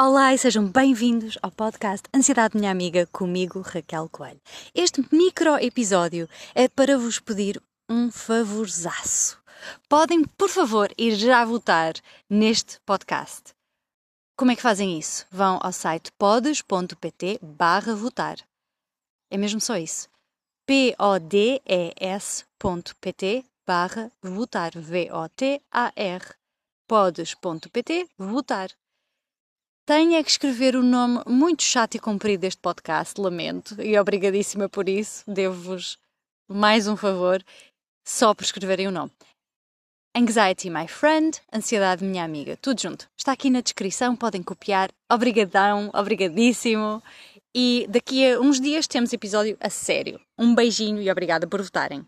[0.00, 4.40] Olá e sejam bem-vindos ao podcast Ansiedade Minha Amiga comigo, Raquel Coelho.
[4.74, 9.38] Este micro episódio é para vos pedir um favorzaço.
[9.90, 11.92] Podem, por favor, ir já votar
[12.28, 13.54] neste podcast.
[14.34, 15.26] Como é que fazem isso?
[15.30, 18.38] Vão ao site podes.pt barra votar.
[19.30, 20.08] É mesmo só isso.
[20.64, 21.04] P-O-D-E-S.pt
[23.66, 24.72] barra votar.
[24.74, 26.24] V-O-T-A-R.
[26.88, 28.70] Podes.pt votar.
[29.84, 34.88] Tenho que escrever o nome muito chato e comprido deste podcast, lamento, e obrigadíssima por
[34.88, 35.24] isso.
[35.26, 35.98] Devo-vos
[36.48, 37.42] mais um favor,
[38.06, 39.10] só por escreverem o nome.
[40.16, 43.08] Anxiety, my friend, ansiedade, minha amiga, tudo junto.
[43.18, 44.88] Está aqui na descrição, podem copiar.
[45.10, 47.02] Obrigadão, obrigadíssimo.
[47.52, 50.20] E daqui a uns dias temos episódio a sério.
[50.38, 52.06] Um beijinho e obrigada por votarem.